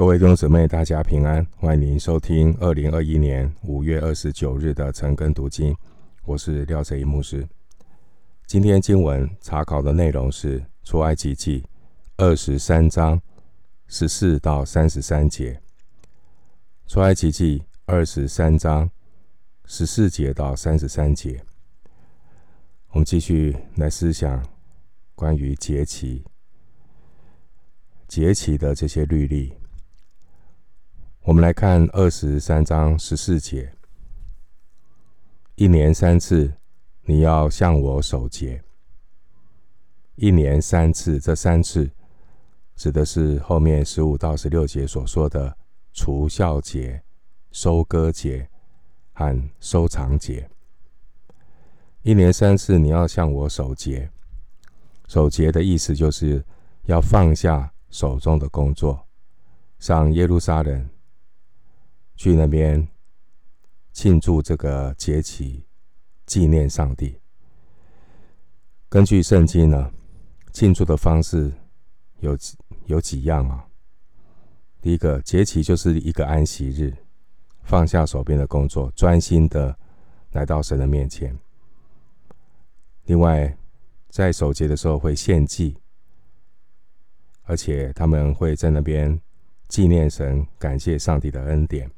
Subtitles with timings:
[0.00, 5.76] 各位弟兄姊妹，大家平安，欢迎您收听二零二一年五月二十九日的晨更读经。
[6.24, 7.46] 我是廖哲一牧师。
[8.46, 11.62] 今天经文查考的内容是出埃及记
[12.16, 13.20] 二十三章
[13.88, 15.60] 十四到三十三节。
[16.86, 18.90] 出埃及记二十三章
[19.66, 21.44] 十四节到三十三节，
[22.92, 24.42] 我们继续来思想
[25.14, 26.24] 关于节期。
[28.08, 29.52] 节期的这些律例，
[31.24, 33.72] 我们来看二十三章十四节：
[35.54, 36.54] 一年三次，
[37.02, 38.62] 你要向我守节。
[40.16, 41.90] 一年三次，这三次
[42.74, 45.54] 指的是后面十五到十六节所说的
[45.92, 47.02] 除酵节、
[47.52, 48.48] 收割节
[49.12, 50.48] 和收藏节。
[52.02, 54.10] 一年三次，你要向我守节。
[55.06, 56.42] 守节的意思就是
[56.84, 57.72] 要放下。
[57.90, 59.04] 手中的工作，
[59.80, 60.88] 上耶路撒冷
[62.20, 62.86] 去那边
[63.94, 65.64] 庆祝这个节期，
[66.26, 67.18] 纪念上帝。
[68.90, 69.90] 根据圣经呢，
[70.52, 71.50] 庆祝的方式
[72.18, 72.36] 有
[72.84, 73.66] 有几样啊？
[74.82, 76.94] 第一个节期就是一个安息日，
[77.62, 79.74] 放下手边的工作，专心的
[80.32, 81.34] 来到神的面前。
[83.06, 83.56] 另外，
[84.10, 85.74] 在守节的时候会献祭。
[87.44, 89.18] 而且他们会在那边
[89.68, 91.90] 纪念神，感谢上帝的恩典。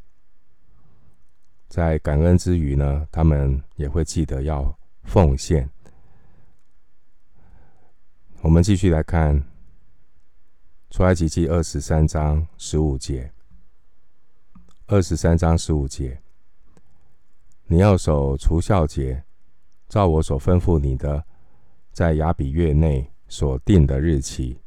[1.73, 5.71] 在感恩之余呢，他们也会记得要奉献。
[8.43, 9.43] 我们继续来看
[10.91, 13.33] 出埃及记二十三章十五节。
[14.87, 16.21] 二十三章十五节，
[17.65, 19.25] 你要守除酵节，
[19.89, 21.25] 照我所吩咐你的，
[21.91, 24.61] 在亚比月内所定的日期。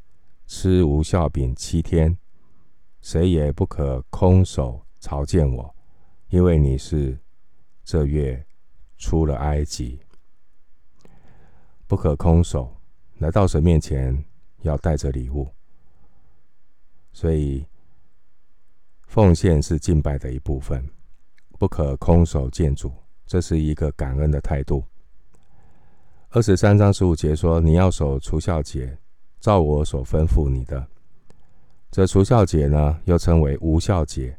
[0.48, 2.18] 吃无酵饼七天，
[3.00, 5.75] 谁也不可空手朝见我，
[6.30, 7.18] 因为你是
[7.84, 8.46] 这月
[8.98, 10.00] 出了埃及。
[11.88, 12.76] 不可空手
[13.20, 14.24] 来到神面前，
[14.62, 15.48] 要带着礼物。
[17.14, 17.66] 所以
[19.08, 20.88] 奉献是敬拜的一部分，
[21.58, 22.92] 不可空手见主，
[23.26, 24.84] 这是一个感恩的态度。
[26.30, 28.98] 二十三章十五节说：“你要守除孝节。”
[29.42, 30.88] 照我所吩咐你的，
[31.92, 34.36] 这除孝节呢，又称为无孝节。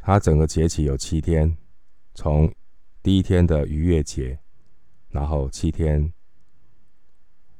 [0.00, 1.56] 它整个节期有七天，
[2.14, 2.52] 从
[3.02, 4.38] 第一天的逾越节，
[5.08, 6.12] 然后七天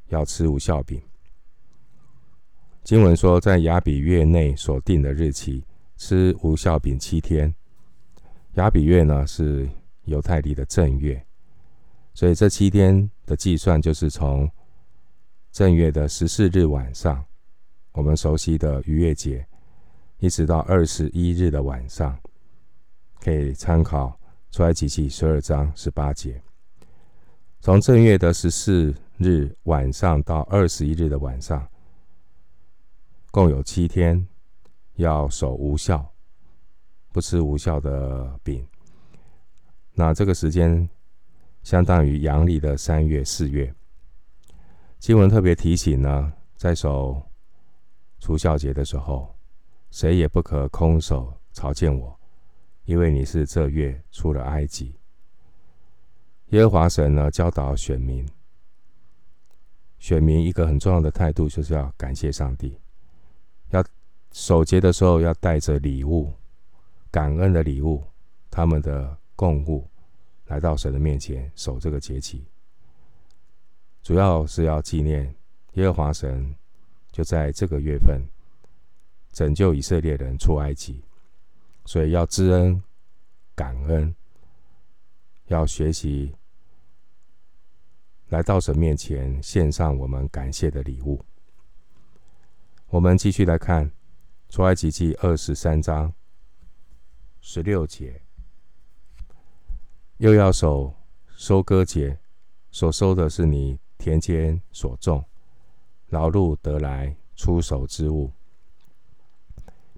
[0.09, 1.01] 要吃无效饼。
[2.83, 5.65] 经文说，在亚比月内所定的日期
[5.97, 7.55] 吃无效饼七天。
[8.55, 9.69] 亚比月呢，是
[10.05, 11.25] 犹太历的正月，
[12.15, 14.51] 所以这七天的计算就是从。
[15.53, 17.25] 正月的十四日晚上，
[17.91, 19.45] 我们熟悉的逾越节，
[20.21, 22.17] 一直到二十一日的晚上，
[23.21, 24.19] 可以参考
[24.51, 26.43] 出埃及记十二章十八节。
[27.61, 31.69] 从正月的十四日晚上到二十一日的晚上，
[33.31, 34.27] 共有七天
[34.95, 36.13] 要守无效，
[37.13, 38.67] 不吃无效的饼。
[39.93, 40.89] 那这个时间
[41.63, 43.75] 相当于阳历的三月、四月。
[44.99, 47.23] 经文特别提醒呢，在守
[48.19, 49.35] 除孝节的时候，
[49.91, 52.20] 谁也不可空手朝见我，
[52.91, 54.93] 因为你是这月出了埃及。
[56.49, 58.29] 耶和华神呢，教导选民，
[60.01, 62.77] 选民一个很重要的态度就是要感谢上帝，
[63.69, 63.85] 要
[64.33, 66.33] 守节的时候要带着礼物，
[67.13, 68.03] 感恩的礼物，
[68.51, 69.89] 他们的供物，
[70.47, 72.45] 来到神的面前守这个节期。
[74.03, 75.33] 主要是要纪念
[75.75, 76.53] 耶和华神，
[77.13, 78.21] 就在这个月份
[79.31, 81.01] 拯救以色列人出埃及，
[81.91, 82.81] 所以要知恩
[83.53, 84.15] 感恩，
[85.47, 86.37] 要学习
[88.29, 91.25] 来到神面前献上我们感谢的礼物。
[92.91, 93.91] 我们继续来看
[94.51, 96.15] 出埃及记二十三章
[97.41, 98.23] 十六节，
[100.19, 100.95] 又要守
[101.35, 102.21] 收割节，
[102.71, 103.81] 所收的是你。
[103.99, 105.25] 田间所种，
[106.11, 108.31] 劳碌得来出手之物，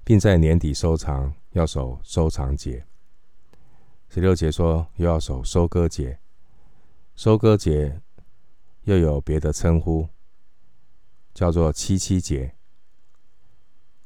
[0.02, 2.84] 并在年底收藏，要守收藏节。
[4.08, 6.19] 十六节说又要守收割节，
[7.14, 8.00] 收割节
[8.82, 10.08] 又有别的称呼，
[11.32, 12.54] 叫做七七节，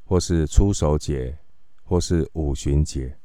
[0.05, 1.39] 或是出手节，
[1.83, 3.19] 或是五旬节。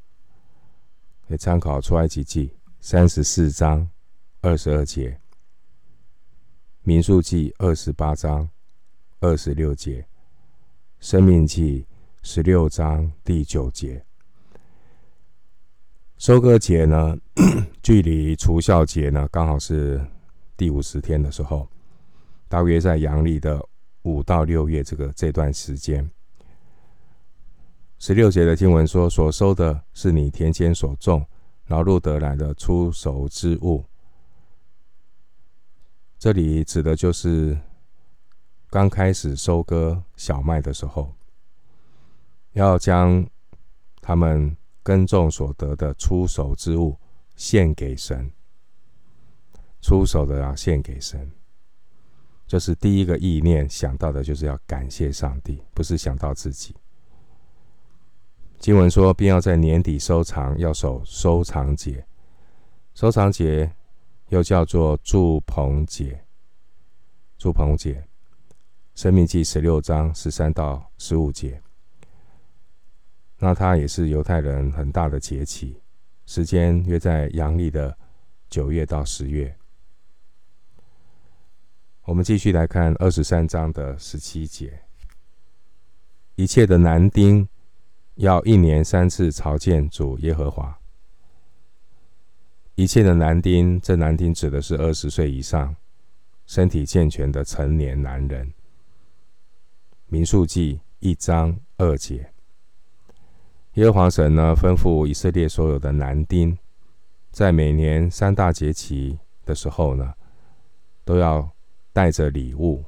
[1.27, 3.89] 可以参考出埃及记三十四章
[4.41, 5.19] 二十二节。
[6.83, 8.50] 民数记二十八章
[9.19, 10.07] 二十六节，
[11.00, 11.85] 生命记
[12.23, 14.03] 十六章第九节。
[16.21, 17.18] 收割节呢，
[17.81, 20.00] 距离除孝节呢，刚好是
[20.56, 21.68] 第五十天的时候，
[22.47, 23.59] 大约在阳历的
[24.03, 26.07] 五到六月这个这段时间。
[27.97, 31.25] 十六节的经文说：“所收的是你田间所种、
[31.65, 33.83] 劳碌得来的出熟之物。”
[36.19, 37.57] 这里指的就是
[38.69, 41.15] 刚开始收割小麦的时候，
[42.53, 43.25] 要将
[44.01, 46.98] 他们耕种所得的出手之物
[47.36, 48.31] 献给神。
[49.81, 51.31] 出手的要献给神，
[52.45, 56.75] 就是第一个意念想到的就是要感谢上帝，不是想到自己。
[58.60, 62.06] 经文说，并要在年底收藏，要守收藏节。
[62.94, 63.72] 收藏节。
[64.30, 66.24] 又叫做祝棚节，
[67.38, 68.01] 祝棚节，
[68.95, 71.62] 申命记十六章十三到十五节。
[73.43, 75.75] 那它也是犹太人很大的节期，
[76.27, 77.97] 时间约在阳历的
[78.51, 79.57] 九月到十月。
[82.03, 84.83] 我们继续来看二十三章的十七节，
[86.35, 87.47] 一切的男丁
[88.13, 90.79] 要一年三次朝见主耶和华。
[92.75, 95.75] 一切的男丁，这男丁指的是二十岁以上、
[96.45, 98.53] 身体健全的成年男人。
[100.05, 102.31] 民数记一章二节，
[103.81, 106.56] 耶和华神呢吩咐以色列所有的男丁，
[107.31, 110.13] 在每年三大节期的时候呢，
[111.04, 111.50] 都要
[111.92, 112.86] 带着礼物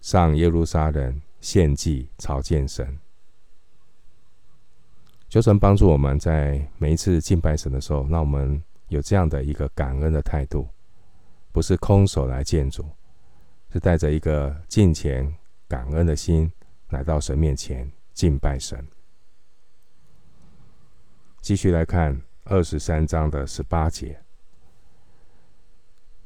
[0.00, 2.96] 上耶路撒冷献祭朝见神。
[5.28, 8.62] 求神帮助我们在每一次敬拜神的时候，让我们。
[8.88, 10.68] 有这样的一个感恩的态度，
[11.50, 12.84] 不是空手来见主，
[13.72, 15.34] 是带着一个敬虔
[15.66, 16.52] 感恩的心
[16.90, 18.86] 来到神面前敬拜神。
[21.44, 24.18] 继续来看二十三章的十八节：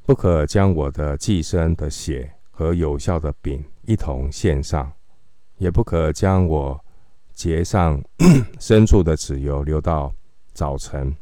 [0.06, 4.92] 不可将我的祭牲的血和有效的饼一同献上，
[5.56, 6.84] 也不可将我
[7.32, 8.00] 节上
[8.60, 10.14] 牲畜的脂油留到
[10.52, 11.12] 早晨。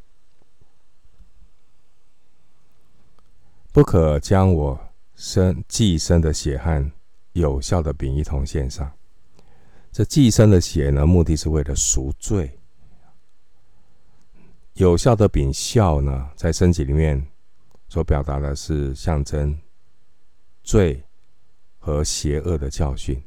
[3.72, 4.78] 不可将我
[5.14, 6.93] 生祭牲的血和
[7.32, 8.93] 有效的饼一同献上。
[9.90, 12.56] 这祭牲的血呢，目的是为了赎罪。
[14.76, 17.26] 有效的饼酵呢，在身体里面
[17.88, 19.58] 所表达的是象征
[20.62, 21.02] 罪
[21.78, 23.23] 和邪恶的教训。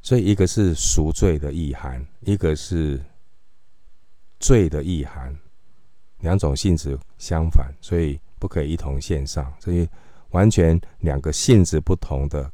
[0.00, 3.04] 所以，一个是赎罪的意涵，一个是
[4.40, 5.36] 罪的意涵，
[6.20, 8.18] 两种性质相反，所以。
[8.40, 9.88] 不可以一同献上，所以
[10.30, 12.48] 完全两个性质不同的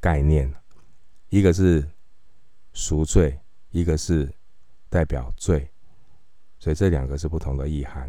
[0.00, 0.52] 概念，
[1.28, 1.88] 一个是
[2.72, 3.38] 赎罪，
[3.70, 4.28] 一个是
[4.88, 5.70] 代表罪，
[6.62, 8.08] 所以这两个是不同的意涵，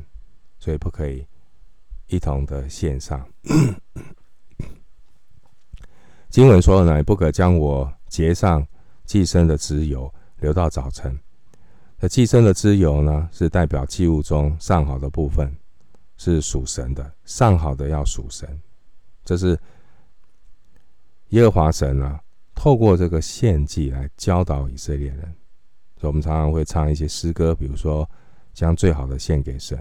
[0.59, 1.25] 所以不可以
[2.05, 3.27] 一同的献上。
[6.29, 8.63] 经文说呢，不可将我节上
[9.05, 11.19] 寄生的脂油留到早晨。
[11.97, 15.51] 那寄生的脂油呢，是代表祭物中上好的部分。
[16.15, 18.61] 是属神的，上好的要属神，
[19.25, 19.59] 这是
[21.29, 22.21] 耶和华神啊，
[22.53, 25.21] 透过这个献祭来教导以色列人。
[25.97, 28.09] 所以，我们常常会唱一些诗歌，比如说
[28.53, 29.77] 将最好的献给神。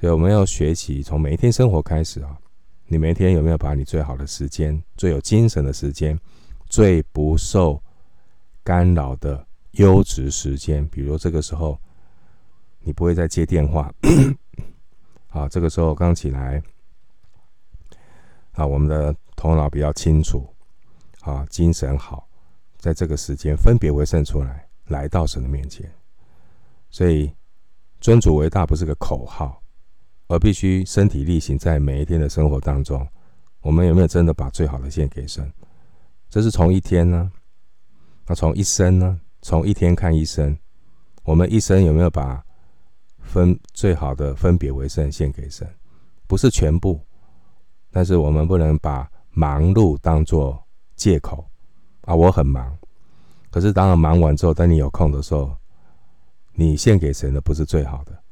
[0.00, 2.38] 所以，我们要学习从每一天生活开始啊，
[2.86, 6.18] 你每一天有没有把你最好的时间、最有精神的时间、
[6.68, 7.82] 最不受
[8.62, 11.78] 干扰的优质时间，比如这个时候
[12.80, 13.92] 你不会再接电话。
[15.28, 16.62] 啊，这个时候刚起来，
[18.52, 20.46] 啊，我们的头脑比较清楚，
[21.22, 22.28] 啊，精神好，
[22.76, 25.90] 在这个时间分别为圣出来，来到神的面前。
[26.90, 27.32] 所以
[28.04, 29.62] 尊主为大不是个口号，
[30.28, 33.08] 而必须身体力行，在每一天的生活当中，
[33.62, 35.50] 我们有没有真的把最好的献给神？
[36.28, 37.32] 这是从一天呢？
[38.26, 39.18] 那从一生呢？
[39.40, 40.54] 从一天看一生，
[41.22, 42.44] 我们一生有没有把？
[43.20, 45.66] 分最好的分别为圣献给神，
[46.26, 47.00] 不是全部，
[47.90, 50.62] 但是我们不能把忙碌当作
[50.94, 51.42] 借口
[52.02, 52.14] 啊！
[52.14, 52.76] 我很忙，
[53.50, 55.56] 可是当然忙完之后，等你有空的时候，
[56.54, 58.22] 你献给神的不是最好的。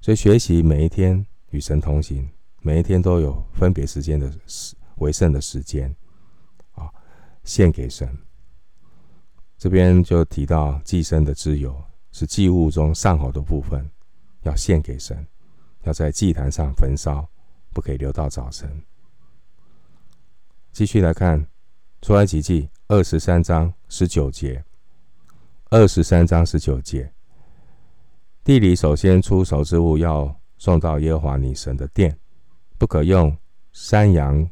[0.00, 2.28] 所以学习每一天与神同行，
[2.62, 5.94] 每一天都有分别时间的时为圣的时间
[6.72, 6.90] 啊，
[7.44, 8.08] 献给神。
[9.56, 13.90] 这边就提到祭牲的自由是祭物中上好的部分。
[14.42, 15.26] 要献给神，
[15.82, 17.28] 要在祭坛上焚烧，
[17.74, 18.82] 不可以留到早晨。
[20.72, 21.46] 继续来看
[22.00, 24.64] 出埃及记二十三章十九节，
[25.68, 27.12] 二十三章十九节，
[28.50, 30.28] 地里首先出熟之物要
[30.58, 32.18] 送到耶和华你神的殿，
[32.78, 33.32] 不可用
[33.70, 34.44] 山羊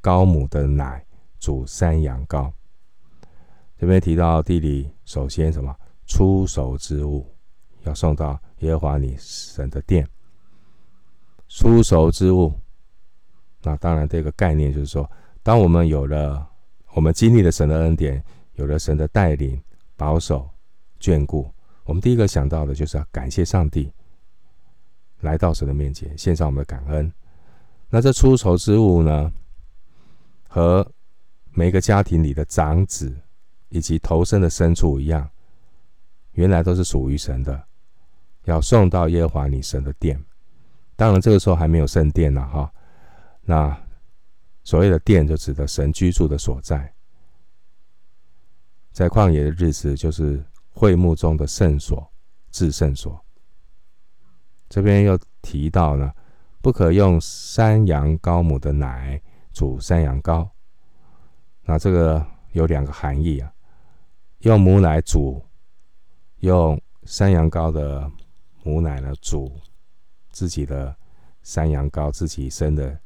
[0.00, 1.04] 羔母的奶
[1.38, 2.50] 煮山羊羔。
[3.76, 7.26] 这边提到地里首先什么出熟之物
[7.82, 10.08] 要送到耶和华你神的殿，
[11.46, 12.58] 出熟之物，
[13.60, 15.06] 那当然这个概念就是说，
[15.42, 16.48] 当我们有了，
[16.94, 19.62] 我们经历了神的恩典，有了神的带领、
[19.94, 20.48] 保守。
[20.98, 21.52] 眷顾，
[21.84, 23.92] 我们第一个想到的就是要感谢上帝，
[25.20, 27.12] 来到神的面前献上我们的感恩。
[27.90, 29.32] 那这出丑之物呢，
[30.48, 30.88] 和
[31.50, 33.12] 每个家庭里的长子
[33.68, 35.28] 以及头生的牲畜一样，
[36.32, 37.64] 原来都是属于神的，
[38.44, 40.22] 要送到耶和华你神的殿。
[40.94, 42.72] 当然这个时候还没有圣殿了哈。
[43.42, 43.76] 那
[44.62, 46.94] 所谓的殿就指的神居住的所在，
[48.92, 50.40] 在旷野的日子就是。
[50.72, 52.12] 会幕中的圣所，
[52.50, 53.24] 至圣所。
[54.68, 56.12] 这边又提到呢，
[56.60, 59.20] 不可用山羊羔母的奶
[59.52, 60.48] 煮山羊羔。
[61.64, 63.52] 那这个有两个含义啊，
[64.40, 65.44] 用母奶煮，
[66.38, 68.10] 用山羊羔的
[68.62, 69.52] 母奶呢煮
[70.30, 70.96] 自己的
[71.42, 72.98] 山羊羔，自己生的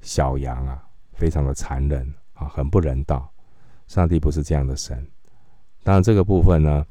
[0.00, 3.28] 小羊啊，非常的残忍啊，很不人道。
[3.86, 5.06] 上帝不是这样的神。
[5.84, 6.84] 当然，这个部分呢，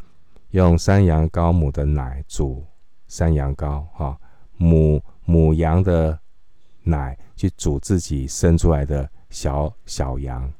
[0.51, 2.63] 用山羊羔母的奶煮
[3.07, 4.15] 山羊羔，哈，
[4.55, 6.17] 母母羊的
[6.83, 10.53] 奶去煮自己生出来的小小羊，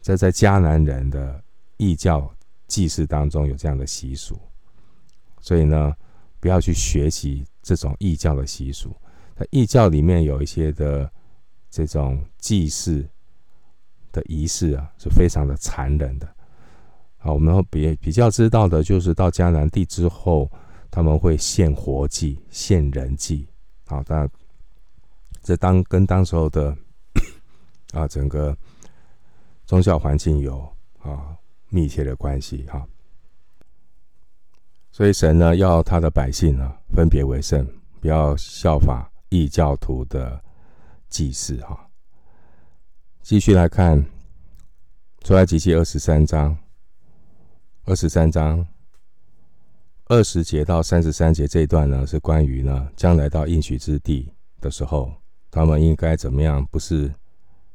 [0.00, 1.42] 这在迦南人的
[1.76, 2.32] 异教
[2.68, 4.38] 祭祀当中有这样的习俗，
[5.40, 5.92] 所以呢，
[6.38, 8.94] 不要去学习这种异教的习俗。
[9.34, 11.10] 在异教里面有一些的
[11.68, 13.04] 这种祭祀
[14.12, 16.35] 的仪式啊，是非常的残忍的。
[17.18, 20.50] 啊，我们比比较知道的就是到迦南地之后，
[20.90, 23.46] 他们会献活祭、献人祭。
[23.86, 24.30] 啊，当然，
[25.42, 26.76] 这当跟当时候的
[27.92, 28.56] 啊整个
[29.64, 30.68] 宗教环境有
[31.02, 31.36] 啊
[31.68, 32.86] 密切的关系哈。
[34.90, 37.66] 所以神呢要他的百姓呢分别为圣，
[38.00, 40.42] 不要效法异教徒的
[41.08, 41.88] 祭祀哈。
[43.22, 44.04] 继续来看
[45.22, 46.56] 出埃及记二十三章。
[47.88, 48.66] 二十三章
[50.06, 54.28] 二十节到三十三节这一段呢，是关于呢将来到应许之地
[54.60, 55.12] 的时候，
[55.52, 56.66] 他们应该怎么样？
[56.66, 57.14] 不是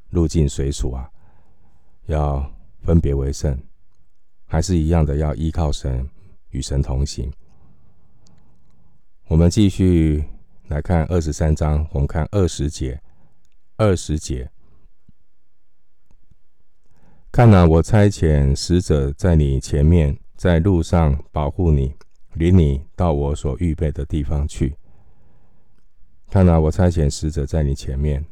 [0.10, 1.10] 入境随俗啊，
[2.08, 2.46] 要
[2.84, 3.58] 分别为圣，
[4.48, 6.06] 还是一样的要依靠神，
[6.50, 7.32] 与神同行。
[9.30, 10.26] 我们继续
[10.68, 13.02] 来看二十三章，我们看二十节，
[13.78, 14.51] 二十节。
[17.32, 21.96] 看哪，我差遣使者在你前面，在路上保护你，
[22.34, 24.76] 领你到我所预备的地方去。
[26.30, 28.26] 看哪，我差遣使者在你前面。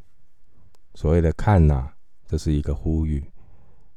[0.96, 1.89] 所谓的“看哪”，
[2.27, 3.24] 这是一个呼吁，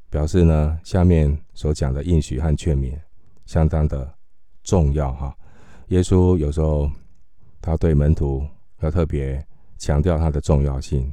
[0.08, 2.96] 表示呢，下面所讲的应许和劝勉
[3.44, 4.08] 相当的
[4.62, 5.36] 重要哈。
[5.88, 6.88] 耶稣有时候
[7.60, 8.46] 他对门徒
[8.82, 9.44] 要特别
[9.78, 11.12] 强调他的重要性，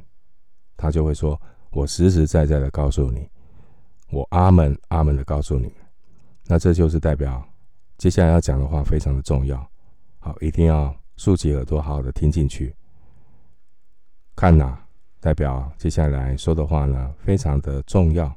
[0.76, 1.40] 他就会说
[1.72, 3.28] ：“我实实在在的告诉你。”
[4.10, 5.72] 我阿门阿门的告诉你，
[6.46, 7.42] 那这就是代表
[7.96, 9.64] 接下来要讲的话非常的重要，
[10.18, 12.74] 好，一定要竖起耳朵好好的听进去。
[14.34, 14.78] 看呐，
[15.20, 18.34] 代表接下来说的话呢，非常的重要，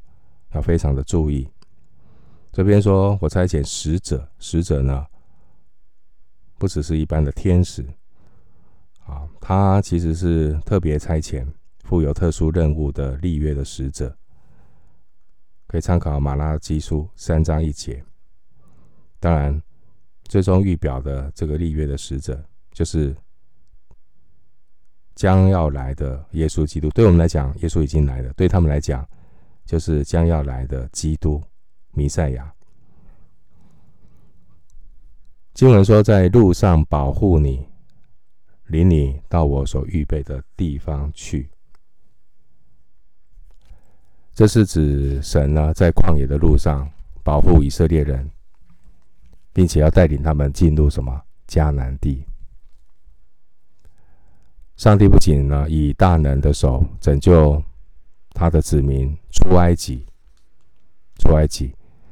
[0.51, 1.49] 要非常的注意。
[2.51, 5.05] 这边说我差遣使者，使者呢，
[6.59, 7.83] 不只是一般的天使，
[9.07, 11.47] 啊，他其实是特别差遣、
[11.83, 14.15] 负有特殊任务的立约的使者。
[15.73, 18.05] 可以参考马拉基书三章一节。
[19.19, 19.59] 当然，
[20.25, 22.39] 最终预表的这个立约的使者，
[22.71, 23.15] 就是
[25.15, 26.91] 将要来的耶稣基督。
[26.91, 29.03] 对我们来讲，耶稣已经来了；对他们来讲，
[29.65, 31.41] 就是将要来的基督
[31.93, 32.53] 弥赛亚。
[35.55, 37.67] 经文说，在路上保护你，
[38.67, 41.49] 领你到我所预备的地方去。
[44.35, 46.89] 这是指神呢，在旷野的路上
[47.23, 48.27] 保护以色列人，
[49.53, 52.25] 并且要带领他们进入什么迦南地。
[54.75, 57.61] 上帝不仅呢以大能的手拯救
[58.31, 60.03] 他的子民出埃及，
[61.19, 61.71] 出埃及，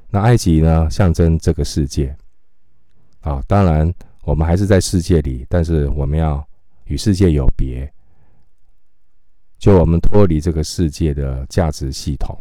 [0.10, 2.16] 那埃及呢象征这个世界。
[3.22, 3.92] 啊，当然
[4.24, 6.48] 我们还是在世界里，但是我们要
[6.86, 7.92] 与世界有别。
[9.62, 12.36] 就我们脱离这个世界的价值系统，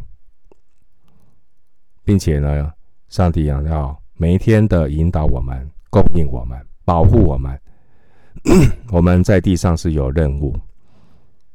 [2.03, 2.73] 并且呢，
[3.09, 7.55] 上帝要要每一天的引导我们、供应我们、保护我们。
[8.89, 10.59] 我们在地上是有任务，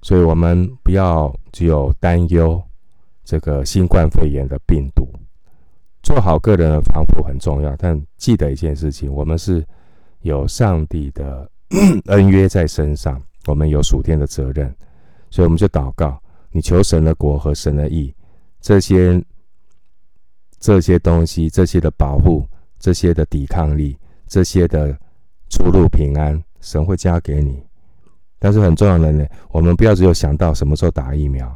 [0.03, 2.63] 所以我们不要只有担忧
[3.25, 5.09] 这个新冠肺炎的病毒，
[6.01, 7.75] 做好个人的防护很重要。
[7.77, 9.67] 但记得一件事情，我们是
[10.21, 11.51] 有上帝的
[12.07, 14.73] 恩约在身上，我们有属天的责任，
[15.37, 16.19] 所以我们就祷告，
[16.51, 18.11] 你求神的国和神的义，
[18.63, 19.23] 这些
[20.59, 22.43] 这些东西，这些的保护，
[22.79, 24.99] 这些的抵抗力，这些的
[25.51, 26.43] 出入平安。
[26.63, 27.63] 神会加给你，
[28.39, 31.47] 但是很重要的呢，我们不要只有想到什么时候打疫苗，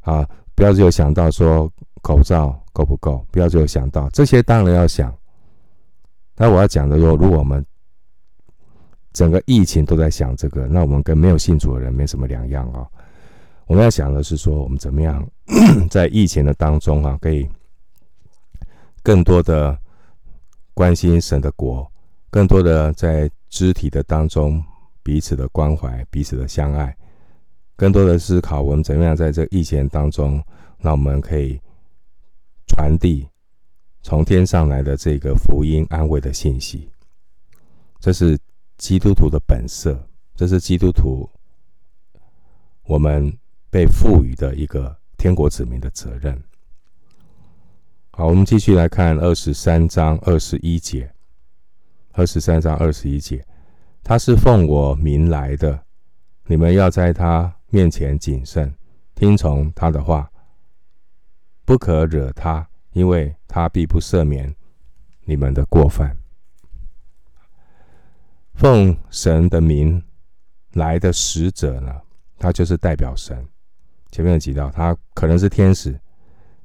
[0.00, 1.72] 啊，不要只有想到说
[2.02, 5.12] 口罩够不够，不要只有想到这些，当然要想。
[6.34, 7.64] 但我要讲的说，如果我们
[9.18, 12.86] 整个疫情都在想这个，那我们跟没有信主的人没什么两样啊。
[13.66, 15.28] 我们要想的是说，我们怎么样
[15.90, 17.44] 在疫情的当中啊，可以
[19.02, 19.76] 更多的
[20.72, 21.84] 关心神的国。
[22.30, 24.62] 更多的在肢体的当中，
[25.02, 26.96] 彼此的关怀，彼此的相爱，
[27.74, 30.40] 更多的思考，我们怎么样在这疫情当中，
[30.78, 31.60] 那我们可以
[32.68, 33.26] 传递
[34.00, 36.88] 从天上来的这个福音安慰的信息。
[37.98, 38.38] 这是
[38.78, 41.28] 基督徒的本色，这是基督徒
[42.84, 43.36] 我们
[43.68, 46.42] 被赋予的一个天国子民的责任。
[48.12, 51.12] 好，我们继续来看二十三章二十一节。
[52.12, 53.46] 二十三章二十一节，
[54.02, 55.80] 他是奉我名来的，
[56.46, 58.74] 你们要在他面前谨慎，
[59.14, 60.28] 听从他的话，
[61.64, 64.52] 不可惹他，因为他必不赦免
[65.26, 66.17] 你们的过犯。
[68.58, 70.02] 奉神的名
[70.72, 71.94] 来的使者呢，
[72.40, 73.46] 他就是代表神。
[74.10, 75.96] 前面有提到，他可能是天使，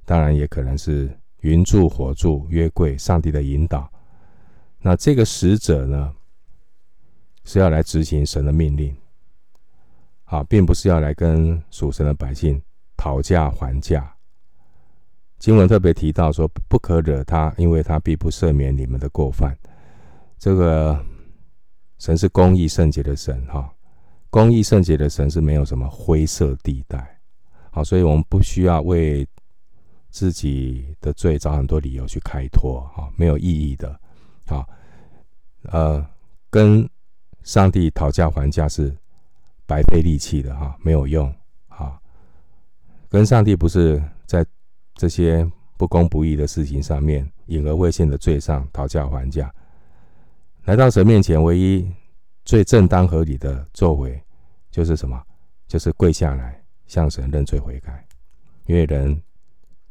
[0.03, 3.87] 当然也可能是云柱、火柱、约柜，上帝的引导。
[4.81, 6.11] 那这个使者呢，
[7.45, 8.97] 是要来执行神的命令，
[10.23, 12.59] 啊，并不是要来跟属神的百姓
[12.97, 14.11] 讨价还价。
[15.37, 19.55] 经文特别提到说，不可惹他，因为他必不赦免你们的过犯。
[20.39, 20.99] 这个
[22.03, 23.73] 神是公义圣洁的神，哈，
[24.29, 27.17] 公义圣洁的神是没有什么灰色地带，
[27.71, 29.25] 好，所以我们不需要为
[30.09, 33.97] 自己的罪找很多理由去开脱，哈，没有意义的。
[34.45, 34.67] 好，
[35.71, 36.05] 呃，
[36.49, 36.85] 跟
[37.43, 38.93] 上帝讨价还价是
[39.65, 41.33] 白费力气的哈，没有用。
[41.69, 41.97] 好，
[43.07, 44.45] 跟上帝不是在
[44.95, 49.49] 这些不公不义的事情上面，隐而未现的罪上讨价还价。
[50.65, 51.89] 来到神面前，唯一
[52.45, 54.21] 最正当合理的作为
[54.71, 55.21] 就是什么？
[55.67, 58.05] 就是跪下来向神认罪悔改。
[58.65, 59.21] 因为人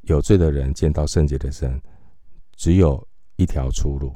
[0.02, 1.80] 有罪的人见到圣洁的神，
[2.56, 3.06] 只有
[3.36, 4.14] 一条出路。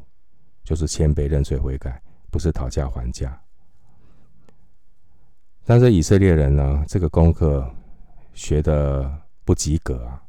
[0.64, 3.40] 就是谦卑认罪悔改，不是讨价还价。
[5.64, 7.72] 但是以色列人呢，这个功课
[8.34, 9.08] 学的
[9.44, 10.20] 不及格啊，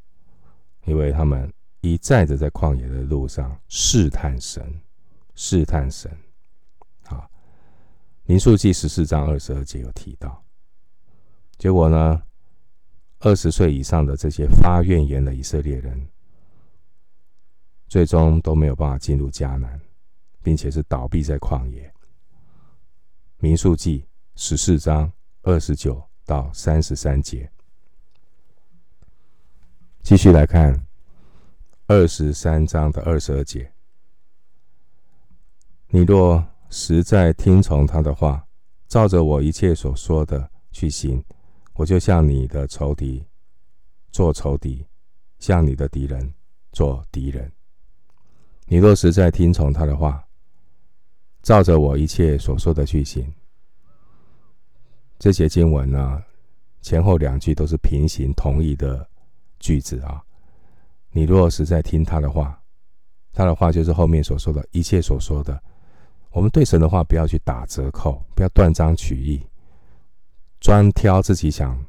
[0.85, 4.63] 因为他们一再的在旷野的路上试探神，
[5.37, 6.11] 试探神。
[7.05, 7.25] 啊，
[8.25, 10.43] 民数记十四章二十二节有提到，
[11.57, 12.21] 结果呢，
[13.19, 16.09] 二十岁以上的这些发怨言的以色列人，
[17.87, 19.79] 最终都没有办法进入迦南。
[20.43, 21.93] 并且是倒闭在旷野。
[23.39, 27.51] 民数记十四章二十九到三十三节，
[30.03, 30.87] 继续来看
[31.87, 33.69] 二十三章的二十二节。
[35.89, 38.45] 你若实在听从他的话，
[38.89, 41.23] 照着我一切所说的去行，
[41.75, 43.25] 我就向你的仇敌
[44.11, 44.85] 做仇敌，
[45.39, 46.33] 向你的敌人
[46.73, 47.49] 做敌人。
[48.65, 50.21] 你若实在听从他的话，
[51.41, 53.33] 照着我一切所说的去行。
[55.17, 56.21] 这些经文呢，
[56.81, 59.07] 前后两句都是平行同义的
[59.57, 60.21] 句子啊。
[61.11, 62.61] 你若实在听他的话，
[63.31, 65.63] 他的话就是后面所说的一切所说的。
[66.37, 69.41] 我们对神的话不要去打折扣，不要断章取义，
[70.59, 71.83] 专挑自己想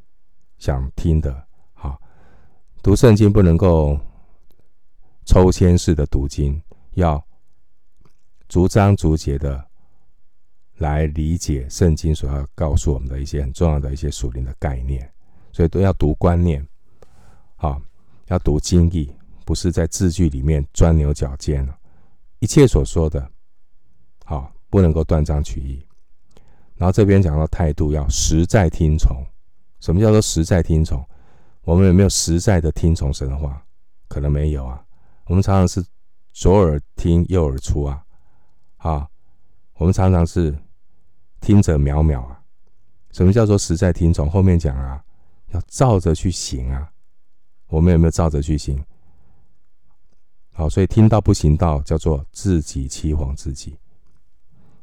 [0.56, 1.46] 想听的。
[1.74, 2.00] 好，
[2.82, 4.00] 读圣经不能够
[5.26, 6.58] 抽签式的读经，
[6.94, 7.22] 要。
[8.48, 9.62] 逐章逐节的
[10.78, 15.12] 来理解圣经所要告诉我们的一些很重要的一些属灵的概念，
[15.52, 16.66] 所以都要读观念，
[17.56, 17.78] 好，
[18.28, 21.68] 要读经义，不是在字句里面钻牛角尖。
[22.38, 23.30] 一切所说的，
[24.70, 25.85] 不能够断章取义。
[26.76, 29.24] 然后这边讲到态度要实在听从，
[29.81, 31.04] 什么叫做实在听从？
[31.62, 33.62] 我们有没有实在的听从神的话？
[34.09, 34.85] 可能没有啊。
[35.26, 35.85] 我们常常是。
[36.35, 38.00] 左耳听右耳出啊，
[38.76, 39.09] 啊，
[39.74, 40.57] 我们常常是
[41.40, 42.40] 听者渺渺啊。
[43.11, 44.31] 什么叫做实在听从？
[44.31, 45.02] 后面讲啊，
[45.48, 46.88] 要照着去行啊。
[47.66, 48.81] 我们有没有照着去行？
[50.52, 53.76] 好，所以听到不行道，叫做自己欺哄自己。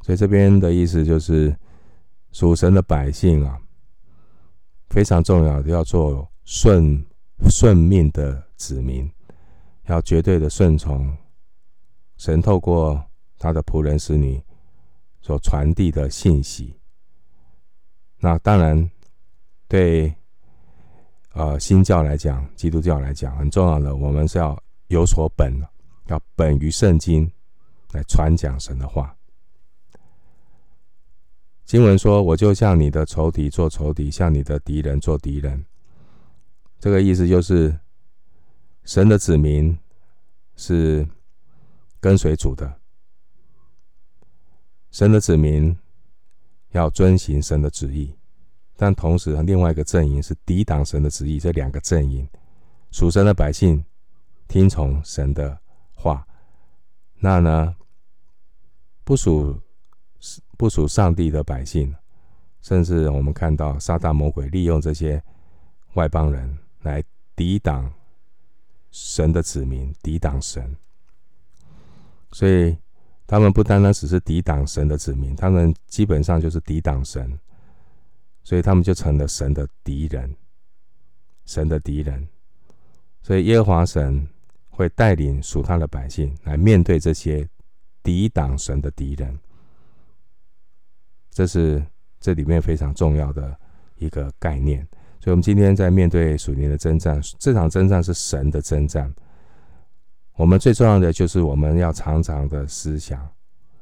[0.06, 1.58] 所以这边的意思就是，
[2.32, 3.60] 属神的百姓啊，
[4.90, 7.04] 非常重要要做顺
[7.50, 9.12] 顺命的子民，
[9.88, 11.12] 要绝对的顺从。
[12.18, 13.04] 神透过
[13.40, 14.40] 他的仆人使女
[15.22, 16.80] 所传递的信息，
[18.20, 18.88] 那当然
[19.68, 20.14] 对
[21.34, 24.56] 呃新教来讲，基督教来讲很重要的，我们是要
[24.90, 25.52] 有所本，
[26.10, 27.28] 要本于圣经
[27.94, 29.15] 来传讲神的话。
[31.66, 35.66] 经文说：“我就向你的仇敌做仇敌，向你的敌人做敌人。”
[36.80, 37.78] 这个意思就是，
[38.84, 39.78] 神的子民
[40.56, 41.08] 是。
[42.02, 42.72] 跟随主的，
[44.92, 45.76] 神的子民
[46.70, 48.14] 要遵行神的旨意，
[48.76, 51.40] 但同时另外一个阵营是抵挡神的旨意。
[51.40, 52.30] 这两个阵营，
[52.92, 53.84] 属神的百姓
[54.48, 55.58] 听从神的
[55.96, 56.28] 话，
[57.16, 57.76] 那呢，
[59.04, 59.60] 不属
[60.58, 61.94] 不属上帝的百姓，
[62.62, 65.22] 甚至我们看到撒旦魔鬼利用这些
[65.94, 67.04] 外邦人来
[67.36, 67.94] 抵挡
[68.92, 70.76] 神的子民，抵挡神。
[72.32, 72.76] 所以，
[73.28, 77.40] 他们不单单只是抵挡神的子民，他们基本上就是抵挡神，
[78.44, 80.36] 所以他们就成了神的敌人。
[81.46, 82.28] 神的敌人，
[83.22, 84.28] 所以耶和华神
[84.72, 87.48] 会带领属他的百姓来面对这些
[88.02, 89.40] 抵挡神的敌人。
[91.36, 91.86] 这是
[92.22, 93.54] 这里面非常重要的
[93.98, 94.88] 一个概念。
[95.20, 99.14] 所以，我们今天在面对属灵的征战，这场征战是神的征战。
[100.38, 103.30] 我们最重要的就是我们要常常的思想，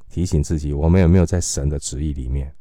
[0.10, 2.52] 提醒自己，我们有没有在神的旨意里面？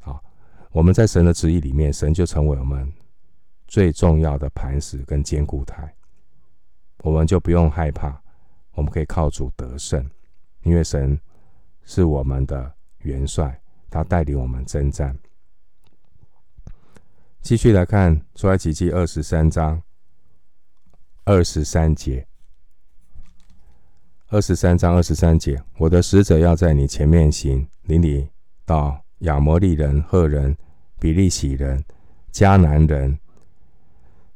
[0.00, 0.22] 好，
[0.70, 2.92] 我们在神的旨意里面，神就成为我们
[3.66, 5.94] 最重要的磐石跟坚固台，
[6.98, 8.20] 我们就不用害怕，
[8.74, 10.06] 我们可以靠主得胜，
[10.62, 11.18] 因为神
[11.84, 13.58] 是我们的元帅，
[13.94, 15.16] 他带领我们征战。
[17.40, 19.80] 继续来看出埃及记二十三章
[21.22, 22.26] 二十三节。
[24.30, 28.28] 二十三章二十三节，我的使者要在你前面行，领你
[28.64, 30.56] 到亚摩利人、赫人、
[30.98, 31.84] 比利洗人、
[32.32, 33.16] 迦南人、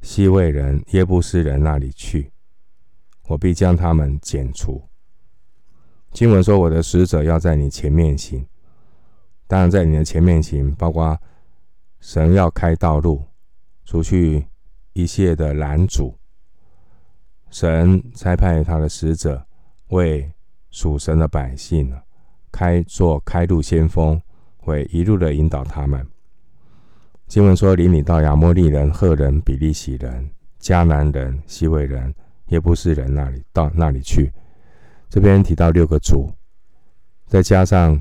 [0.00, 2.30] 希未人、耶布斯人那里去，
[3.26, 4.80] 我必将他们剪除。
[6.12, 8.46] 经文说，我的使者要在你前面行，
[9.48, 11.18] 当然在你的前面行，包括
[11.98, 13.24] 神要开道路，
[13.84, 14.46] 除去
[14.92, 16.16] 一切的拦阻，
[17.50, 19.44] 神差派他的使者。
[19.88, 20.30] 为
[20.68, 21.90] 属神的百姓
[22.52, 24.20] 开做开路先锋，
[24.58, 26.06] 会一路的引导他们。
[27.26, 30.28] 经文说：“领你到亚摩利人、赫人、比利洗人、
[30.60, 32.14] 迦南人、希未人、
[32.48, 34.30] 耶布斯人那里，到那里去。”
[35.08, 36.30] 这边提到六个族，
[37.26, 37.98] 再加上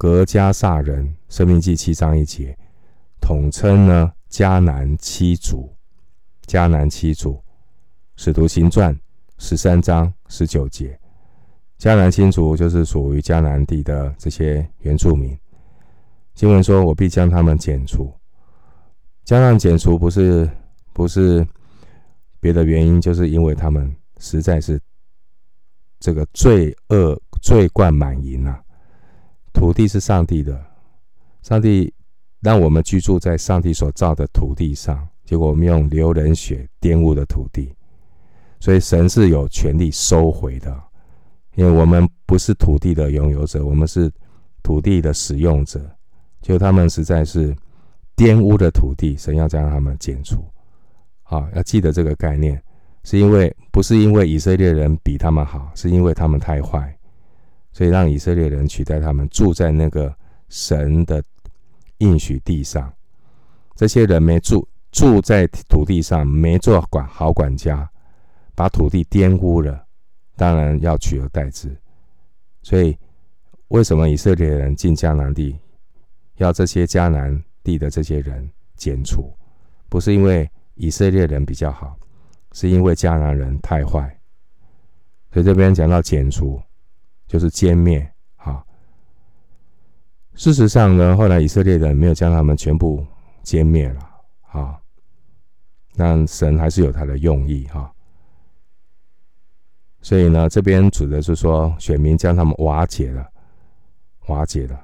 [0.00, 2.56] 格迦萨人，生命记七章一节，
[3.20, 5.70] 统称呢迦南七族。
[6.46, 7.38] 迦南七族，
[8.16, 8.98] 使徒行传。
[9.36, 10.98] 十三章十九节，
[11.78, 15.38] 迦南七族就是属于迦南地的这些原住民。
[16.34, 18.10] 经文说：“我必将他们剪除。”
[19.22, 20.48] 加上剪除不是
[20.94, 21.46] 不是
[22.40, 24.80] 别的原因，就是因为他们实在是
[25.98, 28.62] 这个罪恶罪贯满盈啊！
[29.52, 30.58] 土地是上帝的，
[31.42, 31.92] 上帝
[32.40, 37.74] 让我们居住在上帝所造的土地上，结果我们用流人血玷污的土地。
[38.58, 40.78] 所以神是有权利收回的，
[41.54, 44.12] 因为我们不是土地的拥有者，我们是
[44.62, 45.80] 土地的使用者。
[46.42, 47.56] 就他们实在是
[48.16, 50.44] 玷污的土地，神要将他们剪除。
[51.22, 52.62] 好，要记得这个概念，
[53.02, 56.94] 是因为不是因为以色列人比他们好，是因为他们太坏，
[57.72, 60.14] 所以让以色列人取代他们住在那个
[60.48, 61.22] 神的
[61.98, 62.92] 应许地上。
[63.74, 67.88] 这些人没住住在土地上，没做管好管家。
[68.52, 69.86] 把土地玷污了，
[70.36, 71.74] 当然要取而代之。
[72.62, 72.94] 所以，
[73.68, 75.58] 为什么以色列人进迦南地，
[76.36, 79.32] 要这些迦南地的这些人剪除？
[79.88, 81.96] 不是因为以色列人比较好，
[82.52, 84.14] 是因为迦南人太坏。
[85.32, 86.60] 所以这边讲到剪除，
[87.30, 88.12] 就是歼灭。
[88.34, 88.60] 啊，
[90.34, 93.06] 事实上呢，后来以色列人没有将他们全部
[93.44, 94.00] 歼灭了。
[94.50, 94.76] 啊，
[95.94, 97.68] 但神还是有他的用意。
[97.68, 97.88] 哈。
[100.02, 103.24] 所以呢，这边指的是说，选民将他们瓦解了，
[104.26, 104.76] 瓦解了，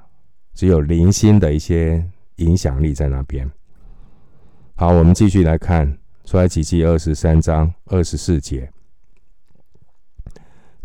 [0.55, 3.51] 只有零星的一些影响力在那边。
[4.77, 8.71] 好，我们继续来看出埃及记二十三章二十四节：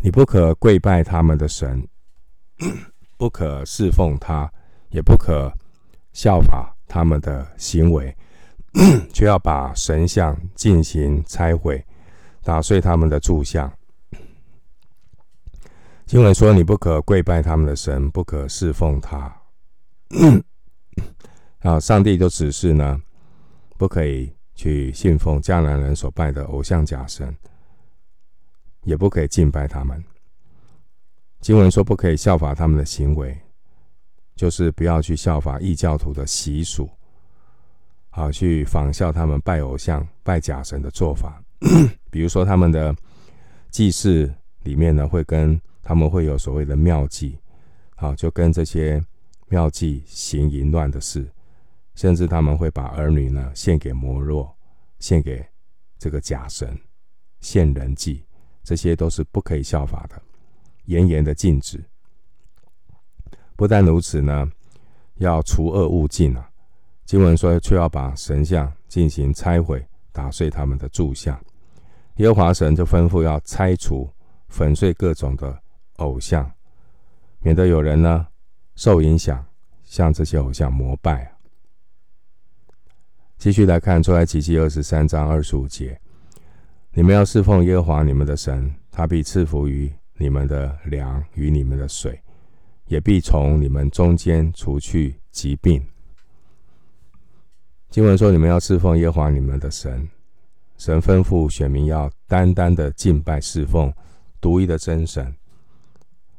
[0.04, 1.86] 你不可跪拜他们的神，
[3.16, 4.52] 不可侍奉他，
[4.90, 5.52] 也不可
[6.12, 8.12] 效法他们的行为，
[9.12, 11.86] 却要把神像进行拆毁，
[12.42, 13.72] 打碎他们的柱像。
[16.04, 19.32] 经文说：“你不可跪拜他们的神，不可侍奉他。
[21.62, 23.00] ”啊，上帝就指示呢，
[23.78, 27.34] 不可以去信奉迦南人所拜的偶像假神，
[28.84, 30.02] 也不可以敬拜他们。
[31.40, 33.36] 经文说：“不可以效法他们的行为，
[34.36, 36.88] 就是不要去效法异教徒的习俗，
[38.10, 41.42] 好去仿效他们拜偶像、拜假神的做法。
[42.10, 42.94] 比如说，他们的
[43.70, 47.36] 祭祀里面呢，会跟他们会有所谓的庙妓，
[47.96, 49.04] 好，就跟这些
[49.48, 51.28] 庙妓行淫乱的事，
[51.96, 54.56] 甚至他们会把儿女呢献给摩洛，
[55.00, 55.44] 献给
[55.98, 56.78] 这个假神，
[57.40, 58.24] 献人祭，
[58.62, 60.20] 这些都是不可以效法的，
[60.84, 61.82] 严严的禁止。
[63.56, 64.50] 不但如此呢，
[65.16, 66.50] 要除恶务尽啊。
[67.04, 71.38] 经文说，却要把神像进行拆毁，打碎他们的柱像。
[72.16, 74.10] 耶和华神就吩咐要拆除、
[74.48, 75.60] 粉碎各种的。
[75.96, 76.50] 偶像，
[77.40, 78.26] 免得有人呢
[78.74, 79.46] 受影响，
[79.84, 81.30] 向这些偶像膜拜啊。
[83.38, 86.00] 继续来看出埃及记二十三章二十五节：
[86.94, 92.20] 你们要侍奉耶和华你们的神，他必赐福于你们的粮与你们的水，
[92.86, 95.82] 也必从你们中间除去疾病。
[97.88, 100.06] 经文说：你们要侍奉耶和华你们的神，
[100.76, 103.92] 神吩咐选民要单单的敬拜侍奉
[104.38, 105.34] 独一的真神。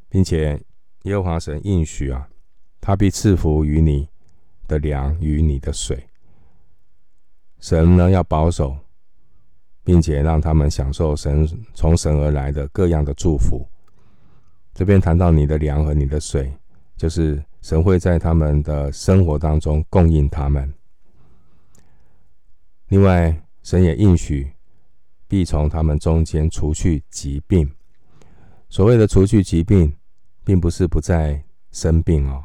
[0.08, 0.62] 并且
[1.06, 2.30] 耶和华神应许啊，
[2.80, 4.08] 他必赐福于你
[4.68, 6.08] 的粮与你的水。
[7.60, 8.78] 神呢要保守，
[9.84, 13.68] 并且让他们享受神从神而来的各样的祝福。
[14.74, 16.52] 这边谈到你的粮和你的水，
[16.98, 20.74] 就是神会在他们的生活当中供应他们。
[22.88, 24.52] 另外，神也应许
[25.28, 27.72] 必从他们中间除去疾病。
[28.70, 29.96] 所谓的除去疾病，
[30.44, 32.44] 并不是不再生病哦，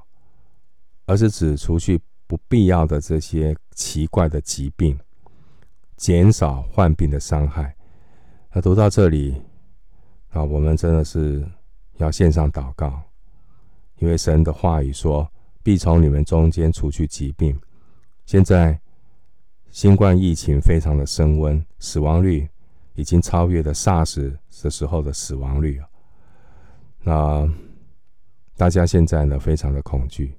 [1.06, 4.98] 而是指除去不必要的这些奇怪的疾病，
[5.98, 7.74] 减少患病的伤害。
[8.52, 9.42] 那读到这里
[10.30, 11.46] 啊，我们真的是
[11.98, 13.02] 要献上祷告，
[13.98, 15.30] 因为神的话语说，
[15.62, 17.58] 必从你们中间除去疾病。
[18.24, 18.78] 现在
[19.70, 22.48] 新冠疫情非常的升温，死亡率
[22.94, 24.32] 已经超越了 SARS
[24.62, 25.80] 的时候的死亡率。
[27.02, 27.46] 那
[28.56, 30.34] 大家现在呢，非常的恐惧，